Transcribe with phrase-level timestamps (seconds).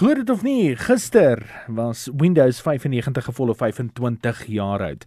[0.00, 5.02] Glo dit of nie, gister was Windows 95 gevolle 25 jaar oud.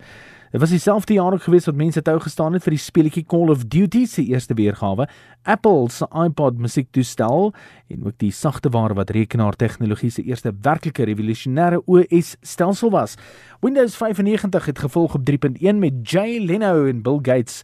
[0.52, 3.50] Dit was dieselfde jaar ook gewees wat mense tou gestaan het vir die speletjie Call
[3.50, 5.08] of Duty se eerste weergawe,
[5.50, 7.50] Apple se iPod musiektoestel
[7.90, 13.18] en ook die sagte ware wat rekenaartegnologie se eerste werklike revolusionêre OS stelsel was.
[13.66, 17.64] Windows 95 het gevolg op 3.1 met Jay Leno en Bill Gates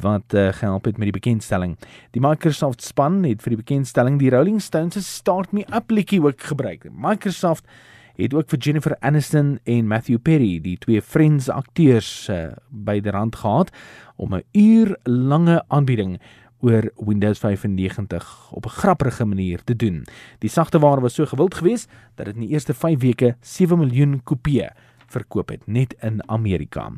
[0.00, 1.76] wat uh, gehelp het met die bekendstelling.
[2.10, 6.22] Die Microsoft span het vir die bekendstelling die Rolling Stones se Start Me Up liedjie
[6.22, 6.88] ook gebruik.
[6.90, 7.66] Microsoft
[8.16, 13.12] het ook vir Jennifer Aniston en Matthew Perry, die twee Friends akteurs uh, by die
[13.12, 13.72] rand gehad
[14.16, 16.20] om 'n uur lange aanbieding
[16.62, 20.04] oor Windows 95 op 'n grappige manier te doen.
[20.38, 23.78] Die sagte ware was so gewild geweest dat dit in die eerste 5 weke 7
[23.78, 24.70] miljoen kopieë
[25.06, 26.92] verkoop het net in Amerika.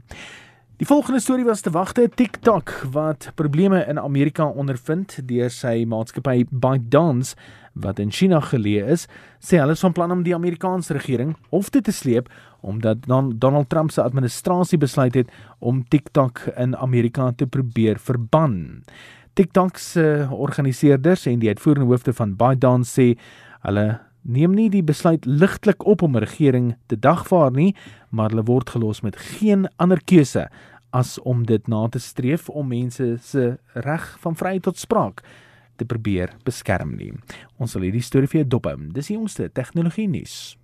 [0.74, 6.48] Die volgende storie was te wagte TikTok wat probleme in Amerika ondervind deur sy maatskappy
[6.50, 7.36] ByteDance
[7.78, 9.04] wat in China geleë is,
[9.38, 12.26] sê hulle is van plan om die Amerikaanse regering hof toe te sleep
[12.66, 15.30] omdat Donald Trump se administrasie besluit het
[15.62, 18.82] om TikTok in Amerika te probeer verban.
[19.38, 23.12] TikTok se organiseerders en die uitvoerende hoofde van ByteDance sê
[23.62, 23.86] hulle
[24.24, 27.74] neem nie die besluit ligtelik op om 'n regering te dagvaar nie,
[28.10, 30.48] maar hulle word gelos met geen ander keuse
[30.92, 35.22] as om dit na te streef om mense se reg van vryheid tot spraak
[35.76, 37.12] te probeer beskerm nie.
[37.58, 38.76] Ons sal hierdie storie vir jou dophou.
[38.94, 40.56] Dis die jongste tegnologie nuus.